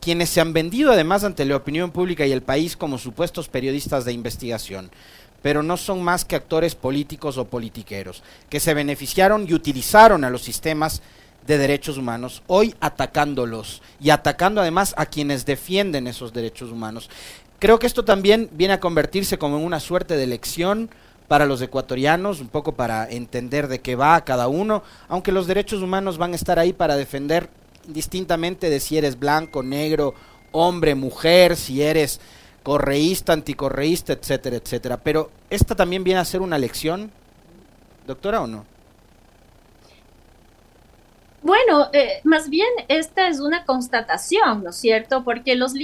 quienes 0.01 0.31
se 0.31 0.41
han 0.41 0.53
vendido 0.53 0.93
además 0.93 1.25
ante 1.25 1.45
la 1.45 1.57
opinión 1.57 1.91
pública 1.91 2.25
y 2.25 2.31
el 2.31 2.43
país 2.43 2.77
como 2.77 2.97
supuestos 2.97 3.49
periodistas 3.49 4.05
de 4.05 4.13
investigación 4.13 4.89
pero 5.45 5.63
no 5.63 5.77
son 5.77 6.03
más 6.03 6.25
que 6.25 6.37
actores 6.37 6.75
políticos 6.75 7.37
o 7.37 7.45
politiqueros, 7.45 8.23
que 8.49 8.61
se 8.61 8.73
beneficiaron 8.73 9.45
y 9.47 9.53
utilizaron 9.53 10.25
a 10.25 10.31
los 10.31 10.41
sistemas 10.41 11.03
de 11.47 11.59
derechos 11.59 11.99
humanos, 11.99 12.43
hoy 12.47 12.75
atacándolos 12.81 13.83
y 14.01 14.09
atacando 14.09 14.63
además 14.63 14.95
a 14.97 15.05
quienes 15.05 15.45
defienden 15.45 16.07
esos 16.07 16.33
derechos 16.33 16.71
humanos. 16.71 17.11
Creo 17.59 17.79
que 17.79 17.87
esto 17.87 18.07
también 18.07 18.49
viene 18.53 18.73
a 18.73 18.81
convertirse 18.81 19.37
como 19.37 19.59
en 19.59 19.65
una 19.65 19.81
suerte 19.81 20.17
de 20.17 20.27
lección 20.27 20.89
para 21.29 21.45
los 21.45 21.61
ecuatorianos, 21.61 22.41
un 22.41 22.49
poco 22.49 22.73
para 22.73 23.07
entender 23.11 23.69
de 23.69 23.83
qué 23.83 23.97
va 23.97 24.25
cada 24.25 24.49
uno, 24.49 24.83
aunque 25.09 25.31
los 25.31 25.47
derechos 25.47 25.83
humanos 25.83 26.17
van 26.17 26.33
a 26.33 26.37
estar 26.37 26.59
ahí 26.59 26.73
para 26.73 26.97
defender 26.97 27.51
distintamente 27.87 28.71
de 28.71 28.81
si 28.81 28.97
eres 28.97 29.19
blanco, 29.19 29.63
negro, 29.63 30.15
hombre, 30.53 30.95
mujer, 30.95 31.55
si 31.55 31.83
eres 31.83 32.19
correísta, 32.64 33.35
anticorreísta, 33.35 34.14
etcétera, 34.14 34.56
etcétera. 34.56 34.97
Pero 34.97 35.30
esta 35.50 35.76
también 35.76 36.02
viene 36.02 36.18
a 36.18 36.25
ser 36.25 36.40
una 36.40 36.59
lección, 36.59 37.12
doctora, 38.06 38.40
¿o 38.40 38.49
no? 38.49 38.64
Bueno, 41.42 41.90
eh, 41.92 42.23
más 42.25 42.49
bien 42.49 42.66
esta 42.88 43.28
es 43.28 43.38
una 43.38 43.66
constatación, 43.66 44.64
¿no 44.64 44.71
es 44.71 44.76
cierto? 44.76 45.25
Porque 45.25 45.56
los, 45.56 45.75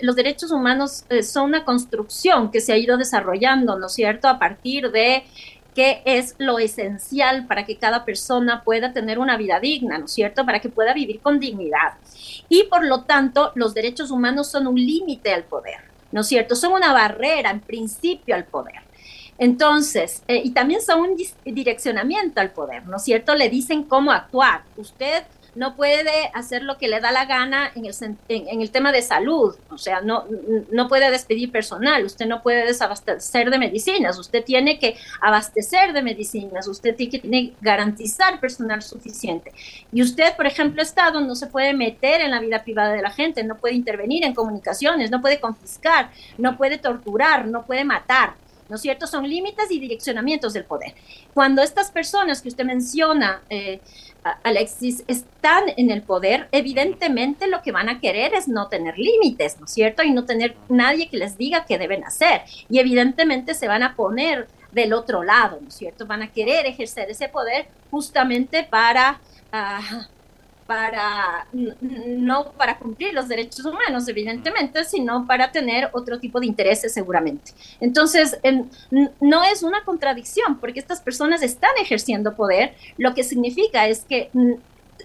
los 0.00 0.16
derechos 0.16 0.50
humanos 0.50 1.04
eh, 1.08 1.22
son 1.22 1.44
una 1.44 1.64
construcción 1.64 2.50
que 2.50 2.60
se 2.60 2.72
ha 2.72 2.76
ido 2.76 2.98
desarrollando, 2.98 3.78
¿no 3.78 3.86
es 3.86 3.92
cierto? 3.92 4.26
A 4.26 4.40
partir 4.40 4.90
de 4.90 5.22
qué 5.72 6.02
es 6.04 6.34
lo 6.38 6.58
esencial 6.58 7.46
para 7.46 7.64
que 7.64 7.76
cada 7.76 8.04
persona 8.04 8.64
pueda 8.64 8.92
tener 8.92 9.20
una 9.20 9.36
vida 9.36 9.60
digna, 9.60 9.98
¿no 9.98 10.06
es 10.06 10.12
cierto? 10.12 10.44
Para 10.44 10.58
que 10.58 10.68
pueda 10.68 10.92
vivir 10.92 11.20
con 11.20 11.38
dignidad. 11.38 11.94
Y 12.48 12.64
por 12.64 12.84
lo 12.84 13.02
tanto, 13.02 13.52
los 13.54 13.74
derechos 13.74 14.10
humanos 14.10 14.50
son 14.50 14.66
un 14.66 14.74
límite 14.74 15.32
al 15.32 15.44
poder. 15.44 15.87
¿No 16.12 16.22
es 16.22 16.28
cierto? 16.28 16.56
Son 16.56 16.72
una 16.72 16.92
barrera 16.92 17.50
en 17.50 17.60
principio 17.60 18.34
al 18.34 18.44
poder. 18.44 18.82
Entonces, 19.38 20.22
eh, 20.26 20.40
y 20.42 20.50
también 20.50 20.82
son 20.82 21.00
un 21.00 21.16
direccionamiento 21.44 22.40
al 22.40 22.50
poder, 22.50 22.86
¿no 22.86 22.96
es 22.96 23.04
cierto? 23.04 23.36
Le 23.36 23.48
dicen 23.48 23.84
cómo 23.84 24.10
actuar. 24.10 24.62
Usted 24.76 25.22
no 25.54 25.76
puede 25.76 26.30
hacer 26.34 26.62
lo 26.62 26.78
que 26.78 26.88
le 26.88 27.00
da 27.00 27.12
la 27.12 27.24
gana 27.24 27.70
en 27.74 27.86
el, 27.86 27.94
en, 28.28 28.60
el 28.60 28.70
tema 28.70 28.92
de 28.92 29.02
salud, 29.02 29.54
o 29.70 29.78
sea, 29.78 30.00
no, 30.00 30.24
no 30.70 30.88
puede 30.88 31.10
despedir 31.10 31.50
personal, 31.50 32.04
usted 32.04 32.26
no 32.26 32.42
puede 32.42 32.66
desabastecer 32.66 33.50
de 33.50 33.58
medicinas, 33.58 34.18
usted 34.18 34.44
tiene 34.44 34.78
que 34.78 34.96
abastecer 35.20 35.92
de 35.92 36.02
medicinas, 36.02 36.68
usted 36.68 36.94
tiene 36.94 37.10
que 37.10 37.52
garantizar 37.60 38.40
personal 38.40 38.82
suficiente. 38.82 39.52
Y 39.92 40.02
usted, 40.02 40.36
por 40.36 40.46
ejemplo, 40.46 40.82
Estado, 40.82 41.20
no 41.20 41.34
se 41.34 41.46
puede 41.46 41.74
meter 41.74 42.20
en 42.20 42.30
la 42.30 42.40
vida 42.40 42.62
privada 42.62 42.92
de 42.92 43.02
la 43.02 43.10
gente, 43.10 43.42
no 43.44 43.56
puede 43.56 43.74
intervenir 43.74 44.24
en 44.24 44.34
comunicaciones, 44.34 45.10
no 45.10 45.20
puede 45.20 45.40
confiscar, 45.40 46.10
no 46.36 46.56
puede 46.56 46.78
torturar, 46.78 47.46
no 47.46 47.64
puede 47.64 47.84
matar. 47.84 48.34
¿No 48.68 48.76
es 48.76 48.82
cierto? 48.82 49.06
Son 49.06 49.28
límites 49.28 49.70
y 49.70 49.80
direccionamientos 49.80 50.52
del 50.52 50.64
poder. 50.64 50.94
Cuando 51.34 51.62
estas 51.62 51.90
personas 51.90 52.42
que 52.42 52.48
usted 52.48 52.64
menciona, 52.64 53.42
eh, 53.50 53.80
Alexis, 54.42 55.04
están 55.06 55.64
en 55.76 55.90
el 55.90 56.02
poder, 56.02 56.48
evidentemente 56.52 57.46
lo 57.46 57.62
que 57.62 57.72
van 57.72 57.88
a 57.88 58.00
querer 58.00 58.34
es 58.34 58.48
no 58.48 58.68
tener 58.68 58.98
límites, 58.98 59.58
¿no 59.58 59.66
es 59.66 59.72
cierto? 59.72 60.02
Y 60.02 60.10
no 60.10 60.24
tener 60.24 60.56
nadie 60.68 61.08
que 61.08 61.16
les 61.16 61.38
diga 61.38 61.64
qué 61.66 61.78
deben 61.78 62.04
hacer. 62.04 62.42
Y 62.68 62.78
evidentemente 62.78 63.54
se 63.54 63.68
van 63.68 63.82
a 63.82 63.94
poner 63.94 64.48
del 64.72 64.92
otro 64.92 65.22
lado, 65.22 65.58
¿no 65.60 65.68
es 65.68 65.74
cierto? 65.74 66.06
Van 66.06 66.22
a 66.22 66.32
querer 66.32 66.66
ejercer 66.66 67.10
ese 67.10 67.28
poder 67.28 67.68
justamente 67.90 68.64
para... 68.64 69.20
Ah, 69.50 70.08
para 70.68 71.46
no 71.80 72.52
para 72.52 72.78
cumplir 72.78 73.14
los 73.14 73.26
derechos 73.26 73.64
humanos, 73.64 74.06
evidentemente, 74.06 74.84
sino 74.84 75.26
para 75.26 75.50
tener 75.50 75.88
otro 75.94 76.20
tipo 76.20 76.40
de 76.40 76.46
intereses 76.46 76.92
seguramente. 76.92 77.52
Entonces, 77.80 78.38
no 79.18 79.44
es 79.44 79.62
una 79.62 79.82
contradicción, 79.82 80.60
porque 80.60 80.78
estas 80.78 81.00
personas 81.00 81.42
están 81.42 81.70
ejerciendo 81.80 82.36
poder, 82.36 82.74
lo 82.98 83.14
que 83.14 83.24
significa 83.24 83.88
es 83.88 84.04
que 84.04 84.30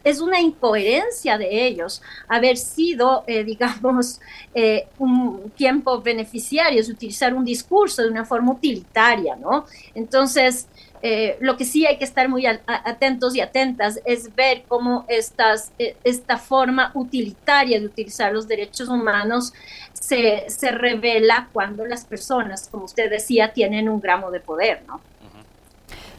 es 0.03 0.19
una 0.19 0.41
incoherencia 0.41 1.37
de 1.37 1.65
ellos 1.65 2.01
haber 2.27 2.57
sido, 2.57 3.23
eh, 3.25 3.45
digamos, 3.45 4.19
eh, 4.53 4.87
un 4.99 5.49
tiempo 5.55 6.01
beneficiarios, 6.01 6.89
utilizar 6.89 7.33
un 7.33 7.45
discurso 7.45 8.01
de 8.01 8.09
una 8.09 8.25
forma 8.25 8.51
utilitaria, 8.51 9.37
¿no? 9.37 9.65
Entonces, 9.95 10.67
eh, 11.05 11.35
lo 11.41 11.57
que 11.57 11.65
sí 11.65 11.85
hay 11.85 11.97
que 11.97 12.05
estar 12.05 12.29
muy 12.29 12.45
atentos 12.45 13.35
y 13.35 13.41
atentas 13.41 13.99
es 14.05 14.33
ver 14.35 14.63
cómo 14.69 15.03
estas, 15.09 15.73
eh, 15.77 15.97
esta 16.05 16.37
forma 16.37 16.91
utilitaria 16.93 17.77
de 17.77 17.85
utilizar 17.85 18.31
los 18.31 18.47
derechos 18.47 18.87
humanos 18.87 19.53
se, 19.91 20.45
se, 20.49 20.71
revela 20.71 21.49
cuando 21.51 21.85
las 21.85 22.05
personas, 22.05 22.69
como 22.69 22.85
usted 22.85 23.09
decía, 23.09 23.51
tienen 23.51 23.89
un 23.89 23.99
gramo 23.99 24.31
de 24.31 24.39
poder, 24.39 24.83
¿no? 24.87 25.01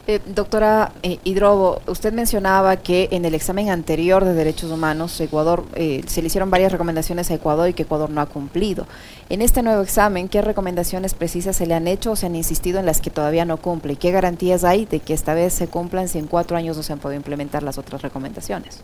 Eh, 0.07 0.19
doctora 0.23 0.91
eh, 1.01 1.17
Hidrobo, 1.23 1.81
usted 1.87 2.13
mencionaba 2.13 2.77
que 2.77 3.09
en 3.11 3.25
el 3.25 3.33
examen 3.33 3.71
anterior 3.71 4.23
de 4.23 4.35
derechos 4.35 4.69
humanos, 4.69 5.19
Ecuador, 5.19 5.65
eh, 5.73 6.03
se 6.05 6.21
le 6.21 6.27
hicieron 6.27 6.51
varias 6.51 6.71
recomendaciones 6.71 7.31
a 7.31 7.33
Ecuador 7.33 7.69
y 7.69 7.73
que 7.73 7.83
Ecuador 7.83 8.11
no 8.11 8.21
ha 8.21 8.27
cumplido. 8.27 8.85
En 9.29 9.41
este 9.41 9.63
nuevo 9.63 9.81
examen, 9.81 10.29
¿qué 10.29 10.43
recomendaciones 10.43 11.15
precisas 11.15 11.55
se 11.55 11.65
le 11.65 11.73
han 11.73 11.87
hecho 11.87 12.11
o 12.11 12.15
se 12.15 12.27
han 12.27 12.35
insistido 12.35 12.79
en 12.79 12.85
las 12.85 13.01
que 13.01 13.09
todavía 13.09 13.45
no 13.45 13.57
cumple? 13.57 13.93
¿Y 13.93 13.95
qué 13.95 14.11
garantías 14.11 14.63
hay 14.63 14.85
de 14.85 14.99
que 14.99 15.15
esta 15.15 15.33
vez 15.33 15.53
se 15.53 15.67
cumplan 15.67 16.07
si 16.07 16.19
en 16.19 16.27
cuatro 16.27 16.55
años 16.55 16.77
no 16.77 16.83
se 16.83 16.93
han 16.93 16.99
podido 16.99 17.17
implementar 17.17 17.63
las 17.63 17.79
otras 17.79 18.03
recomendaciones? 18.03 18.81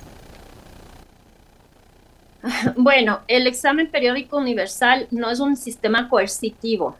Bueno, 2.75 3.19
el 3.27 3.45
examen 3.45 3.91
periódico 3.91 4.37
universal 4.37 5.07
no 5.11 5.29
es 5.29 5.39
un 5.39 5.55
sistema 5.55 6.09
coercitivo, 6.09 6.95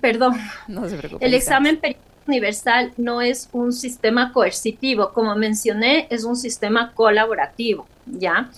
perdón, 0.00 0.36
no 0.68 0.88
se 0.88 0.96
preocupe, 0.96 1.24
el 1.24 1.34
examen 1.34 1.80
universal 2.28 2.92
no 2.96 3.20
es 3.20 3.48
un 3.52 3.72
sistema 3.72 4.32
coercitivo, 4.32 5.12
como 5.12 5.34
mencioné, 5.34 6.06
es 6.10 6.24
un 6.24 6.36
sistema 6.36 6.92
colaborativo, 6.92 7.86
¿ya? 8.06 8.50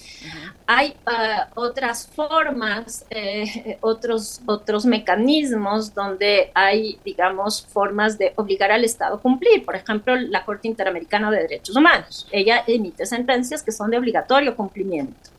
Hay 0.67 0.95
ah, 1.07 1.49
otras 1.55 2.09
formas, 2.09 3.05
eh, 3.11 3.79
otros, 3.81 4.41
otros 4.47 4.85
mecanismos 4.87 5.95
donde 5.95 6.51
hay, 6.55 6.99
digamos, 7.05 7.67
formas 7.67 8.19
de 8.19 8.33
obligar 8.37 8.71
al 8.73 8.85
Estado 8.85 9.17
a 9.17 9.21
cumplir. 9.21 9.65
Por 9.65 9.77
ejemplo, 9.77 10.15
la 10.17 10.45
Corte 10.45 10.69
Interamericana 10.69 11.31
de 11.31 11.43
Derechos 11.43 11.77
Humanos. 11.77 12.27
Ella 12.31 12.63
emite 12.67 13.07
sentencias 13.07 13.63
que 13.63 13.73
son 13.73 13.91
de 13.91 13.99
obligatorio 13.99 14.55
cumplimiento. 14.55 15.31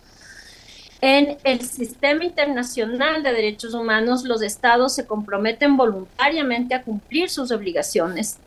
En 1.01 1.39
el 1.43 1.61
sistema 1.61 2.23
internacional 2.23 3.23
de 3.23 3.33
derechos 3.33 3.73
humanos, 3.73 4.23
los 4.23 4.43
estados 4.43 4.93
se 4.93 5.07
comprometen 5.07 5.75
voluntariamente 5.75 6.75
a 6.75 6.83
cumplir 6.83 7.31
sus 7.31 7.51
obligaciones 7.51 8.37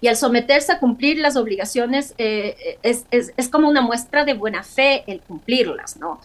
y 0.00 0.08
al 0.08 0.16
someterse 0.16 0.72
a 0.72 0.78
cumplir 0.78 1.18
las 1.18 1.36
obligaciones 1.36 2.14
eh, 2.18 2.78
es, 2.82 3.04
es, 3.10 3.48
como 3.48 3.68
una 3.68 3.80
muestra 3.80 4.24
de 4.24 4.34
buena 4.34 4.62
fe 4.62 5.04
el 5.06 5.20
cumplirlas, 5.20 5.96
¿no? 5.96 6.20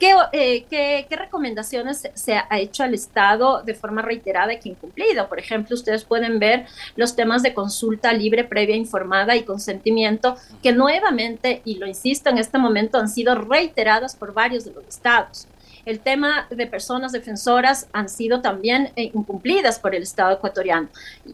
Eh, 0.00 0.64
¿Qué, 0.68 1.06
qué, 1.08 1.16
recomendaciones 1.16 2.08
se 2.14 2.34
ha 2.34 2.58
hecho 2.58 2.82
al 2.82 2.94
Estado 2.94 3.62
de 3.62 3.74
forma 3.74 4.02
reiterada 4.02 4.52
y 4.52 4.58
que 4.58 4.70
incumplido? 4.70 5.28
Por 5.28 5.38
ejemplo, 5.38 5.74
ustedes 5.74 6.04
pueden 6.04 6.38
ver 6.38 6.66
los 6.96 7.14
temas 7.14 7.42
de 7.42 7.54
consulta 7.54 8.12
libre, 8.12 8.44
previa, 8.44 8.76
informada 8.76 9.36
y 9.36 9.42
consentimiento, 9.42 10.36
que 10.62 10.72
nuevamente, 10.72 11.62
y 11.64 11.76
lo 11.76 11.86
insisto 11.86 12.30
en 12.30 12.38
este 12.38 12.58
momento, 12.58 12.98
han 12.98 13.08
sido 13.08 13.34
reiteradas 13.34 14.16
por 14.16 14.32
varios 14.32 14.64
de 14.64 14.72
los 14.72 14.86
estados 14.88 15.46
el 15.84 16.00
tema 16.00 16.46
de 16.50 16.66
personas 16.66 17.12
defensoras 17.12 17.88
han 17.92 18.08
sido 18.08 18.40
también 18.40 18.92
eh, 18.96 19.10
incumplidas 19.14 19.78
por 19.78 19.94
el 19.94 20.02
Estado 20.02 20.32
ecuatoriano. 20.32 20.88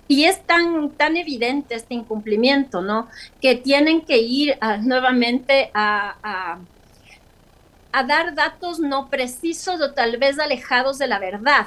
Y 0.06 0.24
es 0.24 0.42
tan, 0.42 0.90
tan 0.90 1.16
evidente 1.16 1.74
este 1.74 1.94
incumplimiento, 1.94 2.80
¿no? 2.80 3.08
Que 3.40 3.56
tienen 3.56 4.00
que 4.02 4.18
ir 4.18 4.56
ah, 4.60 4.78
nuevamente 4.78 5.70
a, 5.74 6.58
a, 7.92 8.04
dar 8.04 8.34
datos 8.34 8.78
no 8.78 9.10
precisos 9.10 9.80
o 9.80 9.92
tal 9.92 10.18
vez 10.18 10.38
alejados 10.38 10.98
de 10.98 11.08
la 11.08 11.18
verdad. 11.18 11.66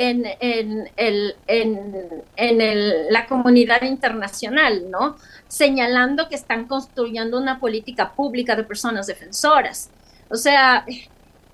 En, 0.00 0.24
en, 0.38 0.88
el, 0.96 1.34
en, 1.48 2.60
el, 2.60 3.06
la 3.10 3.26
comunidad 3.26 3.82
internacional, 3.82 4.88
¿no? 4.90 5.16
Señalando 5.48 6.28
que 6.28 6.36
están 6.36 6.66
construyendo 6.66 7.36
una 7.36 7.58
política 7.58 8.12
pública 8.12 8.54
de 8.54 8.62
personas 8.62 9.08
defensoras. 9.08 9.90
O 10.30 10.36
sea, 10.36 10.84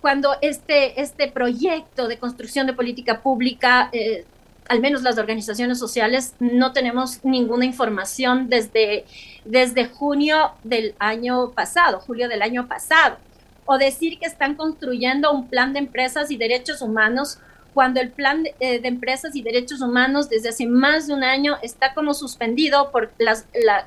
cuando 0.05 0.37
este, 0.43 1.01
este 1.01 1.29
proyecto 1.29 2.09
de 2.09 2.19
construcción 2.19 2.67
de 2.67 2.75
política 2.75 3.23
pública, 3.23 3.89
eh, 3.91 4.27
al 4.69 4.81
menos 4.83 5.01
las 5.01 5.17
organizaciones 5.17 5.79
sociales, 5.79 6.35
no 6.41 6.75
tenemos 6.75 7.25
ninguna 7.25 7.65
información 7.65 8.51
desde, 8.51 9.07
desde 9.47 9.87
junio 9.87 10.51
del 10.63 10.95
año 10.99 11.53
pasado, 11.53 12.01
julio 12.01 12.29
del 12.29 12.43
año 12.43 12.69
pasado. 12.69 13.17
O 13.65 13.79
decir 13.79 14.19
que 14.19 14.27
están 14.27 14.57
construyendo 14.57 15.33
un 15.33 15.49
plan 15.49 15.73
de 15.73 15.79
empresas 15.79 16.31
y 16.31 16.37
derechos 16.37 16.83
humanos 16.83 17.39
cuando 17.75 18.01
el 18.01 18.11
plan 18.11 18.47
eh, 18.61 18.81
de, 18.81 18.89
empresas 18.89 19.35
y 19.35 19.43
derechos 19.43 19.83
humanos 19.83 20.31
desde 20.31 20.49
hace 20.51 20.67
más 20.67 21.09
de 21.09 21.15
un 21.15 21.25
año 21.25 21.57
está 21.61 21.93
como 21.93 22.15
suspendido 22.15 22.91
por 22.93 23.13
la, 23.19 23.37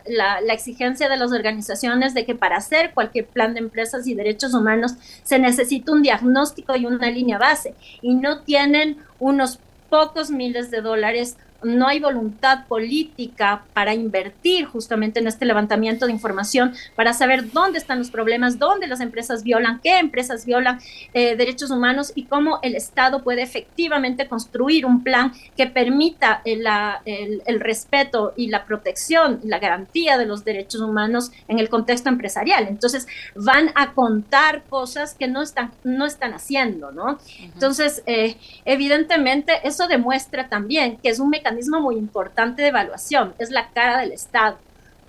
la, 0.05 0.53
exigencia 0.53 1.07
de 1.07 1.17
las 1.17 1.31
organizaciones 1.31 2.13
de 2.13 2.25
que 2.25 2.35
para 2.35 2.57
hacer 2.57 2.93
cualquier 2.93 3.25
plan 3.25 3.53
de 3.53 3.61
empresas 3.61 4.05
y 4.05 4.13
derechos 4.13 4.53
humanos 4.53 4.95
se 5.23 5.39
necesita 5.39 5.93
un 5.93 6.01
diagnóstico 6.01 6.75
y 6.75 6.85
una 6.85 7.09
línea 7.09 7.37
base 7.37 7.73
y 8.01 8.15
no 8.15 8.41
tienen 8.41 8.97
unos 9.19 9.59
pocos 9.89 10.29
miles 10.29 10.69
de 10.69 10.81
dólares 10.81 11.37
no 11.63 11.87
hay 11.87 11.99
voluntad 11.99 12.65
política 12.67 13.63
para 13.73 13.93
invertir 13.93 14.65
justamente 14.65 15.19
en 15.19 15.27
este 15.27 15.45
levantamiento 15.45 16.05
de 16.05 16.11
información, 16.11 16.73
para 16.95 17.13
saber 17.13 17.51
dónde 17.51 17.79
están 17.79 17.99
los 17.99 18.11
problemas, 18.11 18.59
dónde 18.59 18.87
las 18.87 19.01
empresas 19.01 19.43
violan, 19.43 19.79
qué 19.81 19.97
empresas 19.99 20.45
violan 20.45 20.79
eh, 21.13 21.35
derechos 21.35 21.71
humanos 21.71 22.11
y 22.15 22.25
cómo 22.25 22.59
el 22.61 22.75
Estado 22.75 23.23
puede 23.23 23.41
efectivamente 23.41 24.27
construir 24.27 24.85
un 24.85 25.03
plan 25.03 25.33
que 25.55 25.67
permita 25.67 26.41
el, 26.45 26.65
el, 27.05 27.59
respeto 27.59 28.33
y 28.35 28.47
la 28.47 28.65
protección, 28.65 29.39
la 29.43 29.59
garantía 29.59 30.17
de 30.17 30.25
los 30.25 30.45
derechos 30.45 30.81
humanos 30.81 31.31
en 31.47 31.59
el 31.59 31.69
contexto 31.69 32.09
empresarial. 32.09 32.67
Entonces, 32.67 33.07
van 33.35 33.71
a 33.75 33.93
contar 33.93 34.63
cosas 34.69 35.15
que 35.15 35.27
no 35.27 35.41
están, 35.41 35.71
no 35.83 36.05
están 36.05 36.33
haciendo, 36.33 36.91
¿no? 36.91 37.17
Entonces, 37.41 38.03
eh, 38.05 38.37
evidentemente, 38.65 39.53
eso 39.63 39.87
demuestra 39.87 40.49
también 40.49 40.97
que 40.97 41.09
es 41.09 41.19
un 41.19 41.29
mecanismo 41.29 41.46
mecanismo 41.47 41.79
muy 41.79 41.95
importante 41.95 42.61
de 42.61 42.67
evaluación, 42.69 43.33
es 43.39 43.51
la 43.51 43.69
cara 43.69 43.99
del 43.99 44.11
Estado 44.11 44.57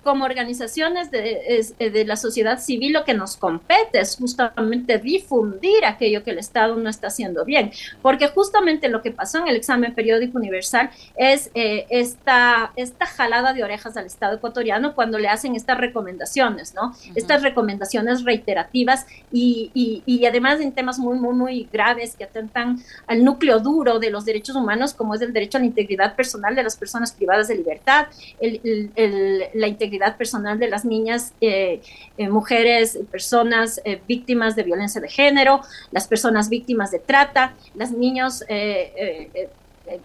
como 0.03 0.25
organizaciones 0.25 1.11
de, 1.11 1.41
eh, 1.79 1.89
de, 1.89 2.05
la 2.05 2.15
sociedad 2.15 2.59
civil 2.59 2.93
lo 2.93 3.03
que 3.03 3.13
nos 3.13 3.35
compete 3.35 3.99
es 3.99 4.15
justamente 4.15 4.97
difundir 4.97 5.85
aquello 5.85 6.23
que 6.23 6.31
el 6.31 6.39
Estado 6.39 6.75
no 6.75 6.89
está 6.89 7.07
haciendo 7.07 7.43
bien, 7.43 7.71
porque 8.01 8.27
justamente 8.29 8.87
lo 8.87 9.01
que 9.01 9.11
pasó 9.11 9.39
en 9.39 9.47
el 9.49 9.55
examen 9.55 9.93
periódico 9.93 10.37
universal 10.37 10.89
es 11.17 11.51
eh, 11.53 11.85
esta, 11.89 12.71
esta 12.75 13.05
jalada 13.05 13.53
de 13.53 13.63
orejas 13.63 13.97
al 13.97 14.05
Estado 14.05 14.37
ecuatoriano 14.37 14.95
cuando 14.95 15.17
le 15.19 15.27
hacen 15.27 15.55
estas 15.55 15.77
recomendaciones, 15.77 16.73
¿no? 16.73 16.95
Estas 17.15 17.43
recomendaciones 17.43 18.23
reiterativas 18.23 19.05
y, 19.31 19.71
y, 19.73 20.03
y, 20.05 20.25
además 20.25 20.61
en 20.61 20.71
temas 20.71 20.97
muy, 20.97 21.19
muy, 21.19 21.35
muy 21.35 21.69
graves 21.71 22.15
que 22.15 22.23
atentan 22.23 22.81
al 23.07 23.23
núcleo 23.23 23.59
duro 23.59 23.99
de 23.99 24.09
los 24.09 24.25
derechos 24.25 24.55
humanos, 24.55 24.93
como 24.93 25.13
es 25.13 25.21
el 25.21 25.33
derecho 25.33 25.57
a 25.57 25.61
la 25.61 25.67
integridad 25.67 26.15
personal 26.15 26.55
de 26.55 26.63
las 26.63 26.77
personas 26.77 27.11
privadas 27.11 27.47
de 27.47 27.55
libertad, 27.55 28.07
el, 28.39 28.91
el, 28.95 29.43
la 29.53 29.67
integridad 29.67 29.88
integridad 29.89 30.17
personal 30.17 30.59
de 30.59 30.69
las 30.69 30.85
niñas, 30.85 31.33
eh, 31.41 31.81
eh, 32.17 32.29
mujeres, 32.29 32.99
personas 33.11 33.81
eh, 33.83 34.01
víctimas 34.07 34.55
de 34.55 34.63
violencia 34.63 35.01
de 35.01 35.09
género, 35.09 35.61
las 35.91 36.07
personas 36.07 36.49
víctimas 36.49 36.91
de 36.91 36.99
trata, 36.99 37.53
los 37.73 37.91
niños 37.91 38.43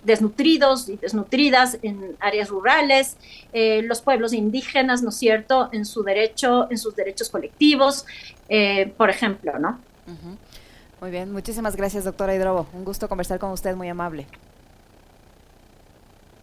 desnutridos 0.03 0.89
y 0.89 0.97
desnutridas 0.97 1.79
en 1.83 2.17
áreas 2.19 2.49
rurales, 2.49 3.17
los 3.53 4.01
pueblos 4.01 4.33
indígenas, 4.33 5.03
¿no 5.03 5.11
es 5.11 5.17
cierto?, 5.17 5.69
en 5.73 5.85
su 5.85 6.03
derecho, 6.03 6.69
en 6.71 6.79
sus 6.79 6.97
derechos 6.97 7.29
colectivos, 7.29 8.07
por 8.97 9.11
ejemplo, 9.11 9.59
¿no? 9.59 9.79
Muy 11.01 11.11
bien, 11.11 11.31
muchísimas 11.33 11.77
gracias, 11.77 12.05
doctora 12.05 12.35
Hidrobo. 12.35 12.67
Un 12.73 12.85
gusto 12.85 13.09
conversar 13.09 13.39
con 13.39 13.51
usted, 13.51 13.77
muy 13.77 13.89
amable. 13.89 14.27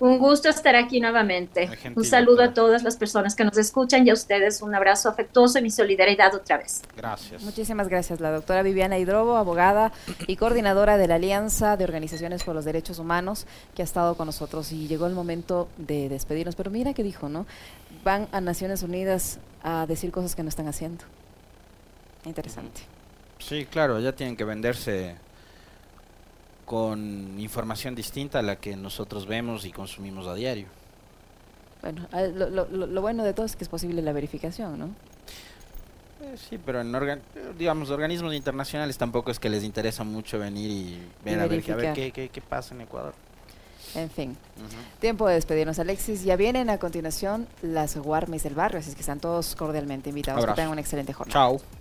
Un 0.02 0.18
gusto 0.18 0.50
estar 0.50 0.76
aquí 0.76 1.00
nuevamente. 1.00 1.70
Un 1.96 2.04
saludo 2.04 2.42
a 2.42 2.54
todas 2.56 2.82
las 2.82 2.98
personas 2.98 3.36
que 3.36 3.44
nos 3.46 3.56
escuchan 3.56 4.06
y 4.08 4.10
a 4.10 4.14
ustedes 4.14 4.64
un 4.64 4.74
abrazo 4.74 5.10
afectuoso 5.10 5.60
y 5.60 5.62
mi 5.62 5.70
solidaridad 5.70 6.34
otra 6.34 6.58
vez. 6.58 6.82
Gracias. 6.98 7.44
Muchísimas 7.44 7.88
gracias. 7.88 8.20
La 8.20 8.32
doctora 8.32 8.64
Viviana 8.64 8.98
Hidrobo, 8.98 9.38
abogada 9.38 9.92
y 10.26 10.38
coordinadora 10.38 10.98
de 10.98 11.08
la 11.08 11.16
Alianza 11.16 11.78
de 11.78 11.84
Organizaciones 11.84 12.44
por 12.44 12.56
los 12.56 12.66
Derechos 12.66 12.98
Humanos, 12.98 13.46
que 13.76 13.84
ha 13.84 13.86
estado 13.86 14.16
con 14.16 14.26
nosotros 14.26 14.72
y 14.72 14.88
llegó 14.88 15.06
el 15.06 15.14
momento 15.14 15.70
de 15.78 16.10
despedirnos. 16.10 16.56
Pero 16.56 16.72
mira 16.72 16.96
qué 16.96 17.04
dijo, 17.04 17.30
¿no? 17.30 17.46
Van 18.04 18.28
a 18.32 18.42
Naciones 18.42 18.82
Unidas 18.82 19.38
a 19.62 19.86
decir 19.86 20.12
cosas 20.12 20.36
que 20.36 20.42
no 20.42 20.50
están 20.50 20.68
haciendo. 20.68 21.06
Interesante. 22.26 22.82
Sí, 23.38 23.66
claro, 23.66 24.00
ya 24.00 24.14
tienen 24.14 24.36
que 24.36 24.46
venderse 24.46 25.16
con 26.72 27.38
información 27.38 27.96
distinta 27.96 28.40
a 28.40 28.42
la 28.42 28.56
que 28.56 28.78
nosotros 28.78 29.28
vemos 29.28 29.66
y 29.66 29.74
consumimos 29.74 30.26
a 30.26 30.36
diario. 30.36 30.68
Bueno, 31.82 32.08
lo, 32.72 33.02
bueno 33.02 33.26
de 33.26 33.34
todo 33.34 33.46
es 33.46 33.58
que 33.58 33.66
es 33.66 33.70
posible 33.70 34.02
la 34.02 34.14
verificación, 34.14 34.80
¿no? 34.80 34.86
Eh, 36.22 36.38
sí, 36.38 36.58
pero 36.66 36.80
en 36.80 36.96
digamos 37.60 37.90
organismos 37.90 38.34
internacionales 38.34 38.98
tampoco 38.98 39.32
es 39.32 39.40
que 39.40 39.50
les 39.50 39.66
interesa 39.66 40.06
mucho 40.06 40.40
venir 40.40 40.72
y 40.72 41.00
ver, 41.26 41.42
a, 41.42 41.48
ver, 41.48 41.62
qué, 41.62 42.44
pasa 42.48 42.74
en 42.74 42.80
Ecuador. 42.80 43.16
En 43.94 44.10
fin, 44.10 44.38
tiempo 45.02 45.28
de 45.28 45.34
despedirnos, 45.34 45.78
Alexis. 45.78 46.24
Ya 46.24 46.38
vienen 46.38 46.70
a 46.70 46.78
continuación 46.78 47.50
las 47.62 47.98
Guarmes 47.98 48.44
del 48.44 48.56
barrio, 48.56 48.80
así 48.80 48.94
que 48.94 49.02
están 49.02 49.20
todos 49.20 49.58
cordialmente 49.58 50.08
invitados. 50.08 50.46
Que 50.46 50.54
tengan 50.54 50.72
una 50.72 50.80
excelente 50.80 51.12
jornada. 51.12 51.34
Chao. 51.34 51.81